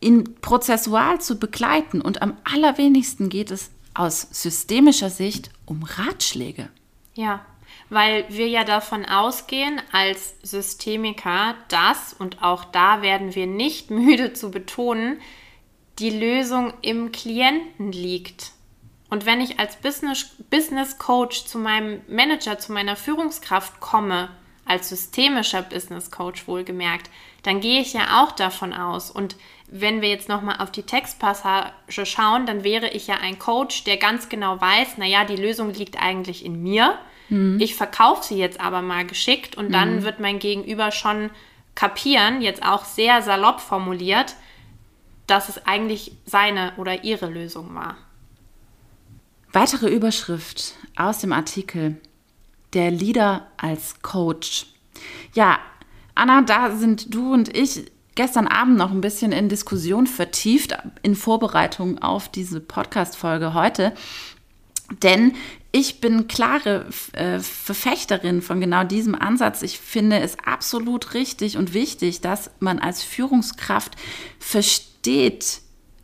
[0.00, 6.68] ihn prozessual zu begleiten und am allerwenigsten geht es aus systemischer Sicht um Ratschläge.
[7.14, 7.44] Ja,
[7.90, 14.32] weil wir ja davon ausgehen als Systemiker, dass, und auch da werden wir nicht müde
[14.32, 15.20] zu betonen,
[15.98, 18.52] die Lösung im Klienten liegt.
[19.10, 24.28] Und wenn ich als Business, Business Coach zu meinem Manager, zu meiner Führungskraft komme,
[24.64, 27.10] als systemischer Business Coach wohlgemerkt,
[27.42, 29.10] dann gehe ich ja auch davon aus.
[29.10, 29.36] Und
[29.70, 33.96] wenn wir jetzt nochmal auf die Textpassage schauen, dann wäre ich ja ein Coach, der
[33.96, 36.98] ganz genau weiß, naja, die Lösung liegt eigentlich in mir.
[37.28, 37.58] Mhm.
[37.60, 40.02] Ich verkaufe sie jetzt aber mal geschickt und dann mhm.
[40.02, 41.30] wird mein Gegenüber schon
[41.74, 44.34] kapieren, jetzt auch sehr salopp formuliert,
[45.26, 47.96] dass es eigentlich seine oder ihre Lösung war.
[49.52, 52.00] Weitere Überschrift aus dem Artikel.
[52.74, 54.66] Der Leader als Coach.
[55.34, 55.58] Ja,
[56.18, 61.14] Anna, da sind du und ich gestern Abend noch ein bisschen in Diskussion vertieft in
[61.14, 63.94] Vorbereitung auf diese Podcast-Folge heute.
[65.04, 65.34] Denn
[65.70, 69.62] ich bin klare äh, Verfechterin von genau diesem Ansatz.
[69.62, 73.94] Ich finde es absolut richtig und wichtig, dass man als Führungskraft
[74.40, 75.60] versteht,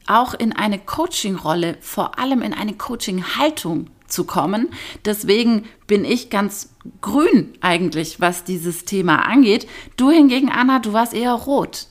[0.06, 4.70] auch in eine Coaching-Rolle, vor allem in eine Coaching-Haltung zu kommen.
[5.04, 9.68] Deswegen bin ich ganz grün eigentlich, was dieses Thema angeht.
[9.96, 11.88] Du hingegen, Anna, du warst eher rot.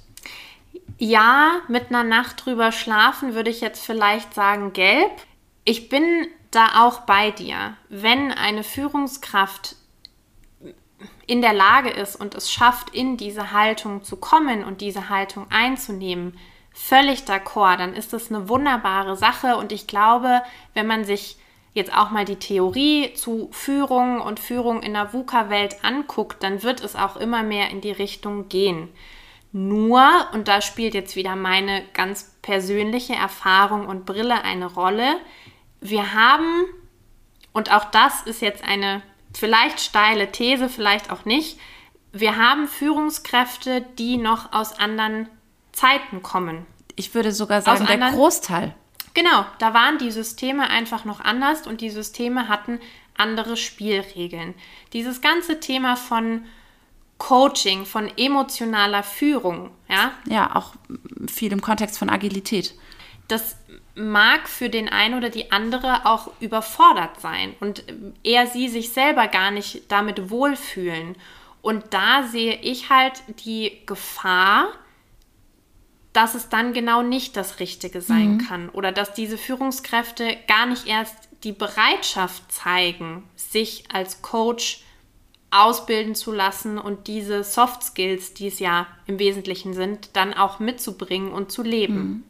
[0.97, 5.11] Ja, mit einer Nacht drüber schlafen würde ich jetzt vielleicht sagen gelb.
[5.65, 6.03] Ich bin
[6.51, 7.75] da auch bei dir.
[7.89, 9.75] Wenn eine Führungskraft
[11.25, 15.47] in der Lage ist und es schafft, in diese Haltung zu kommen und diese Haltung
[15.49, 16.37] einzunehmen,
[16.73, 20.41] völlig d'accord, dann ist das eine wunderbare Sache und ich glaube,
[20.73, 21.37] wenn man sich
[21.73, 26.83] jetzt auch mal die Theorie zu Führung und Führung in der VUCA-Welt anguckt, dann wird
[26.83, 28.89] es auch immer mehr in die Richtung gehen.
[29.51, 35.17] Nur, und da spielt jetzt wieder meine ganz persönliche Erfahrung und Brille eine Rolle,
[35.79, 36.65] wir haben,
[37.51, 39.01] und auch das ist jetzt eine
[39.33, 41.59] vielleicht steile These, vielleicht auch nicht,
[42.11, 45.27] wir haben Führungskräfte, die noch aus anderen
[45.71, 46.65] Zeiten kommen.
[46.95, 48.75] Ich würde sogar sagen, der Großteil.
[49.13, 52.79] Genau, da waren die Systeme einfach noch anders und die Systeme hatten
[53.15, 54.55] andere Spielregeln.
[54.91, 56.45] Dieses ganze Thema von
[57.19, 60.11] Coaching, von emotionaler Führung, ja?
[60.27, 60.73] Ja, auch
[61.31, 62.73] viel im Kontext von Agilität.
[63.27, 63.55] Das
[63.95, 67.83] mag für den einen oder die andere auch überfordert sein und
[68.23, 71.15] er sie sich selber gar nicht damit wohlfühlen.
[71.61, 74.67] Und da sehe ich halt die Gefahr,
[76.13, 78.37] dass es dann genau nicht das Richtige sein mhm.
[78.39, 84.83] kann oder dass diese Führungskräfte gar nicht erst die Bereitschaft zeigen, sich als Coach
[85.51, 90.59] ausbilden zu lassen und diese Soft Skills, die es ja im Wesentlichen sind, dann auch
[90.59, 91.95] mitzubringen und zu leben.
[91.95, 92.23] Mhm.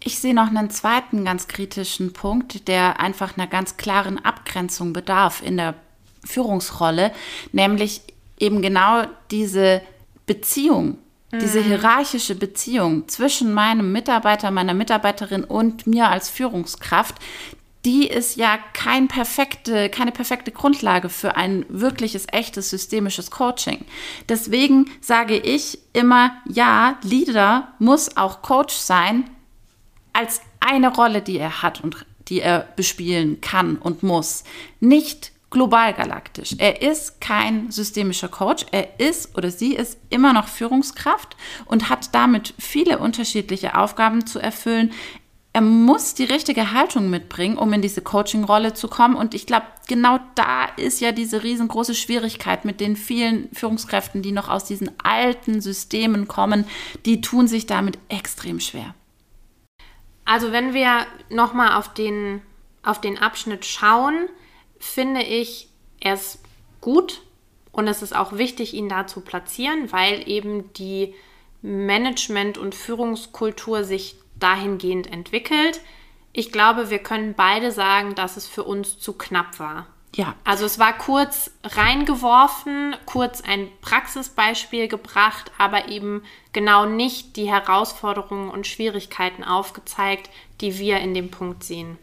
[0.00, 5.42] Ich sehe noch einen zweiten ganz kritischen Punkt, der einfach einer ganz klaren Abgrenzung bedarf
[5.42, 5.74] in der
[6.24, 7.12] Führungsrolle,
[7.52, 8.02] nämlich
[8.38, 9.82] eben genau diese
[10.26, 10.98] Beziehung
[11.32, 11.64] diese mhm.
[11.64, 17.16] hierarchische Beziehung zwischen meinem Mitarbeiter, meiner Mitarbeiterin und mir als Führungskraft,
[17.84, 23.84] die ist ja kein perfekte, keine perfekte Grundlage für ein wirkliches, echtes systemisches Coaching.
[24.28, 29.30] Deswegen sage ich immer, ja, Leader muss auch Coach sein
[30.12, 34.44] als eine Rolle, die er hat und die er bespielen kann und muss.
[34.80, 36.54] Nicht global galaktisch.
[36.58, 38.66] Er ist kein systemischer Coach.
[38.70, 44.38] Er ist oder sie ist immer noch Führungskraft und hat damit viele unterschiedliche Aufgaben zu
[44.38, 44.92] erfüllen.
[45.54, 49.16] Er muss die richtige Haltung mitbringen, um in diese Coaching-Rolle zu kommen.
[49.16, 54.32] Und ich glaube, genau da ist ja diese riesengroße Schwierigkeit mit den vielen Führungskräften, die
[54.32, 56.66] noch aus diesen alten Systemen kommen.
[57.06, 58.94] Die tun sich damit extrem schwer.
[60.26, 62.42] Also wenn wir nochmal auf den,
[62.82, 64.28] auf den Abschnitt schauen,
[64.78, 65.68] finde ich
[66.00, 66.40] es
[66.80, 67.22] gut
[67.72, 71.14] und es ist auch wichtig, ihn da zu platzieren, weil eben die
[71.62, 75.80] Management- und Führungskultur sich dahingehend entwickelt.
[76.32, 79.86] Ich glaube, wir können beide sagen, dass es für uns zu knapp war.
[80.14, 80.34] Ja.
[80.44, 88.50] Also es war kurz reingeworfen, kurz ein Praxisbeispiel gebracht, aber eben genau nicht die Herausforderungen
[88.50, 91.98] und Schwierigkeiten aufgezeigt, die wir in dem Punkt sehen.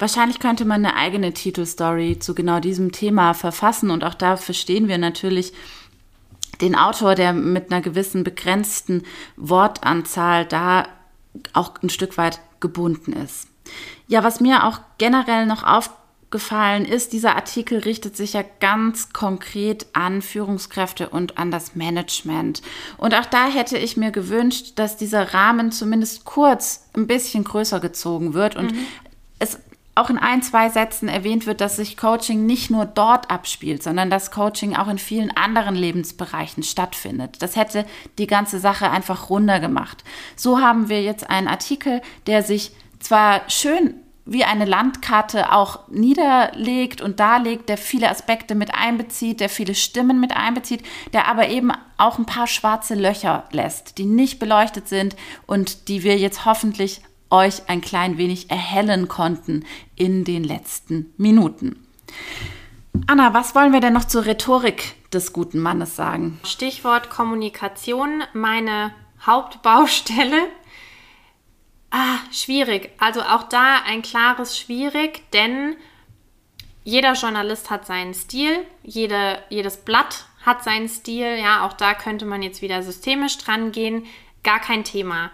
[0.00, 4.88] Wahrscheinlich könnte man eine eigene Titelstory zu genau diesem Thema verfassen und auch da verstehen
[4.88, 5.52] wir natürlich
[6.62, 9.02] den Autor, der mit einer gewissen begrenzten
[9.36, 10.88] Wortanzahl da
[11.52, 13.48] auch ein Stück weit gebunden ist.
[14.08, 19.86] Ja, was mir auch generell noch aufgefallen ist, dieser Artikel richtet sich ja ganz konkret
[19.92, 22.62] an Führungskräfte und an das Management.
[22.96, 27.80] Und auch da hätte ich mir gewünscht, dass dieser Rahmen zumindest kurz ein bisschen größer
[27.80, 28.86] gezogen wird und mhm.
[29.38, 29.58] es
[30.00, 34.10] auch in ein, zwei Sätzen erwähnt wird, dass sich Coaching nicht nur dort abspielt, sondern
[34.10, 37.42] dass Coaching auch in vielen anderen Lebensbereichen stattfindet.
[37.42, 37.84] Das hätte
[38.18, 40.02] die ganze Sache einfach runder gemacht.
[40.36, 43.94] So haben wir jetzt einen Artikel, der sich zwar schön
[44.26, 50.20] wie eine Landkarte auch niederlegt und darlegt, der viele Aspekte mit einbezieht, der viele Stimmen
[50.20, 55.16] mit einbezieht, der aber eben auch ein paar schwarze Löcher lässt, die nicht beleuchtet sind
[55.46, 59.64] und die wir jetzt hoffentlich euch ein klein wenig erhellen konnten
[59.96, 61.86] in den letzten Minuten.
[63.06, 66.40] Anna, was wollen wir denn noch zur Rhetorik des guten Mannes sagen?
[66.44, 68.92] Stichwort Kommunikation, meine
[69.24, 70.48] Hauptbaustelle.
[71.90, 72.90] Ah, schwierig.
[72.98, 75.76] Also auch da ein klares Schwierig, denn
[76.84, 81.36] jeder Journalist hat seinen Stil, jede, jedes Blatt hat seinen Stil.
[81.38, 84.06] Ja, auch da könnte man jetzt wieder systemisch dran gehen.
[84.42, 85.30] Gar kein Thema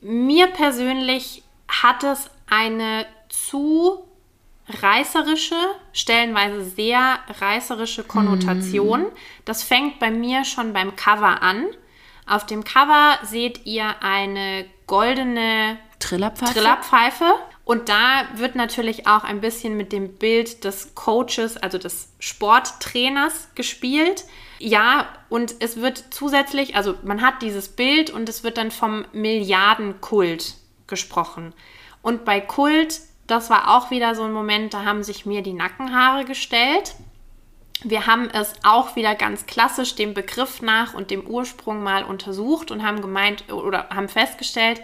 [0.00, 4.04] mir persönlich hat es eine zu
[4.68, 5.56] reißerische,
[5.92, 9.02] stellenweise sehr reißerische Konnotation.
[9.02, 9.12] Mm.
[9.44, 11.66] Das fängt bei mir schon beim Cover an.
[12.26, 16.54] Auf dem Cover seht ihr eine goldene Trillerpfeife.
[16.54, 17.34] Trillerpfeife.
[17.64, 23.48] Und da wird natürlich auch ein bisschen mit dem Bild des Coaches, also des Sporttrainers
[23.54, 24.24] gespielt.
[24.62, 29.06] Ja, und es wird zusätzlich, also man hat dieses Bild und es wird dann vom
[29.12, 30.54] Milliardenkult
[30.86, 31.54] gesprochen.
[32.02, 35.54] Und bei Kult, das war auch wieder so ein Moment, da haben sich mir die
[35.54, 36.94] Nackenhaare gestellt.
[37.84, 42.70] Wir haben es auch wieder ganz klassisch dem Begriff nach und dem Ursprung mal untersucht
[42.70, 44.82] und haben gemeint oder haben festgestellt,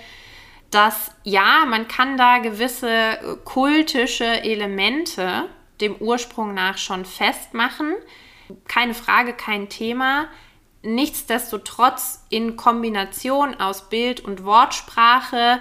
[0.70, 5.50] dass ja, man kann da gewisse kultische Elemente
[5.82, 7.94] dem Ursprung nach schon festmachen.
[8.68, 10.26] Keine Frage, kein Thema.
[10.82, 15.60] Nichtsdestotrotz in Kombination aus Bild und Wortsprache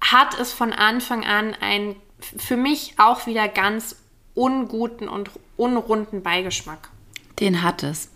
[0.00, 3.96] hat es von Anfang an einen für mich auch wieder ganz
[4.34, 6.90] unguten und unrunden Beigeschmack.
[7.40, 8.10] Den hat es.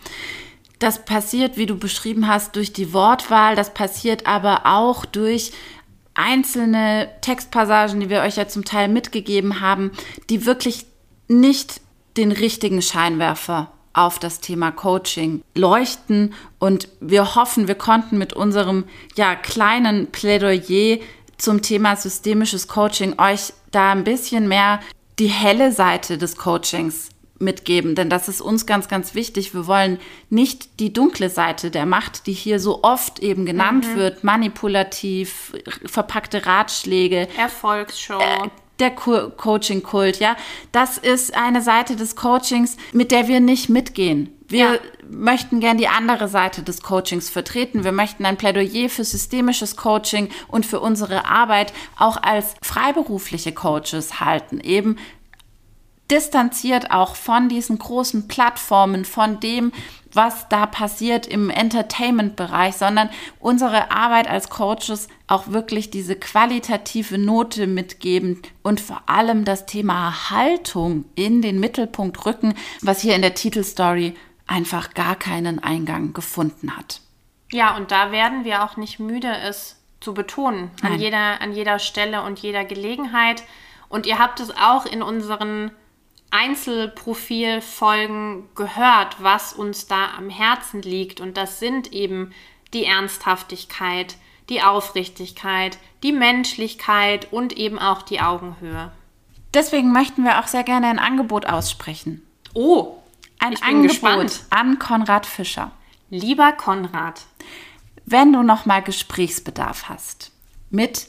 [0.78, 5.52] Das passiert, wie du beschrieben hast, durch die Wortwahl, das passiert aber auch durch
[6.14, 9.92] einzelne Textpassagen, die wir euch ja zum Teil mitgegeben haben,
[10.30, 10.86] die wirklich
[11.26, 11.80] nicht
[12.16, 16.34] den richtigen Scheinwerfer auf das Thema Coaching leuchten.
[16.58, 18.84] Und wir hoffen, wir konnten mit unserem
[19.16, 20.98] ja, kleinen Plädoyer
[21.36, 24.80] zum Thema systemisches Coaching euch da ein bisschen mehr
[25.18, 27.10] die helle Seite des Coachings
[27.40, 29.54] mitgeben, denn das ist uns ganz, ganz wichtig.
[29.54, 33.96] Wir wollen nicht die dunkle Seite der Macht, die hier so oft eben genannt mhm.
[33.96, 35.52] wird, manipulativ,
[35.86, 37.28] verpackte Ratschläge.
[37.36, 38.18] Erfolgsshow.
[38.18, 38.48] Äh,
[38.80, 40.36] der Co Coaching-Kult, ja.
[40.72, 44.34] Das ist eine Seite des Coachings, mit der wir nicht mitgehen.
[44.48, 44.78] Wir ja.
[45.08, 47.84] möchten gern die andere Seite des Coachings vertreten.
[47.84, 54.20] Wir möchten ein Plädoyer für systemisches Coaching und für unsere Arbeit auch als freiberufliche Coaches
[54.20, 54.60] halten.
[54.60, 54.96] Eben
[56.10, 59.72] distanziert auch von diesen großen Plattformen, von dem,
[60.12, 67.66] was da passiert im Entertainment-Bereich, sondern unsere Arbeit als Coaches auch wirklich diese qualitative Note
[67.66, 73.34] mitgeben und vor allem das Thema Haltung in den Mittelpunkt rücken, was hier in der
[73.34, 74.14] Titelstory
[74.46, 77.00] einfach gar keinen Eingang gefunden hat.
[77.52, 81.78] Ja, und da werden wir auch nicht müde, es zu betonen, an jeder, an jeder
[81.78, 83.42] Stelle und jeder Gelegenheit.
[83.88, 85.70] Und ihr habt es auch in unseren
[86.30, 91.20] Einzelprofilfolgen gehört, was uns da am Herzen liegt.
[91.20, 92.32] Und das sind eben
[92.74, 94.16] die Ernsthaftigkeit,
[94.48, 98.92] die Aufrichtigkeit, die Menschlichkeit und eben auch die Augenhöhe.
[99.54, 102.22] Deswegen möchten wir auch sehr gerne ein Angebot aussprechen.
[102.54, 102.96] Oh,
[103.38, 104.44] ein Angebot gespannt.
[104.50, 105.70] an Konrad Fischer.
[106.10, 107.22] Lieber Konrad,
[108.04, 110.32] wenn du noch mal Gesprächsbedarf hast
[110.70, 111.08] mit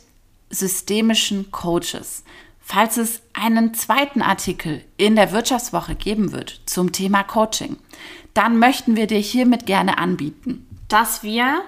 [0.50, 2.24] systemischen Coaches,
[2.70, 7.78] falls es einen zweiten Artikel in der Wirtschaftswoche geben wird zum Thema Coaching,
[8.36, 11.64] dann möchten wir dir hiermit gerne anbieten, dass wir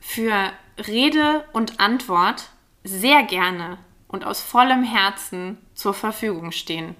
[0.00, 0.52] für
[0.86, 2.50] Rede und Antwort
[2.84, 6.94] sehr gerne und aus vollem Herzen zur Verfügung stehen.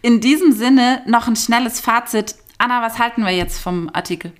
[0.00, 2.34] In diesem Sinne noch ein schnelles Fazit.
[2.56, 4.32] Anna, was halten wir jetzt vom Artikel?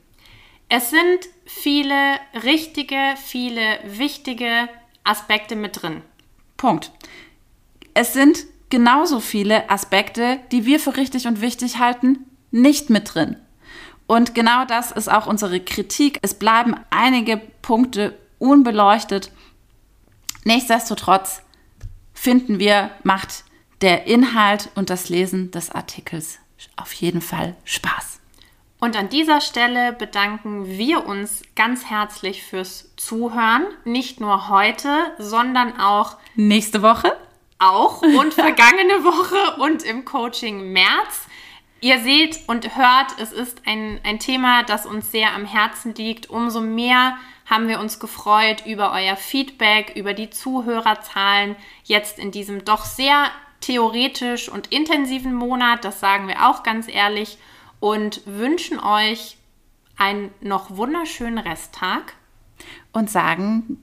[0.70, 4.70] Es sind viele richtige, viele wichtige
[5.04, 6.02] Aspekte mit drin.
[6.56, 6.90] Punkt
[8.00, 13.36] es sind genauso viele Aspekte, die wir für richtig und wichtig halten, nicht mit drin.
[14.06, 16.18] Und genau das ist auch unsere Kritik.
[16.22, 19.30] Es bleiben einige Punkte unbeleuchtet.
[20.44, 21.42] Nichtsdestotrotz
[22.14, 23.44] finden wir, macht
[23.82, 26.38] der Inhalt und das Lesen des Artikels
[26.76, 28.18] auf jeden Fall Spaß.
[28.80, 33.66] Und an dieser Stelle bedanken wir uns ganz herzlich fürs Zuhören.
[33.84, 34.88] Nicht nur heute,
[35.18, 37.12] sondern auch nächste Woche
[37.60, 41.26] auch und vergangene Woche und im Coaching März.
[41.80, 46.28] Ihr seht und hört, es ist ein, ein Thema, das uns sehr am Herzen liegt.
[46.28, 52.64] Umso mehr haben wir uns gefreut über euer Feedback, über die Zuhörerzahlen jetzt in diesem
[52.64, 53.30] doch sehr
[53.60, 55.84] theoretisch und intensiven Monat.
[55.84, 57.38] Das sagen wir auch ganz ehrlich
[57.78, 59.38] und wünschen euch
[59.96, 62.14] einen noch wunderschönen Resttag.
[62.92, 63.82] Und sagen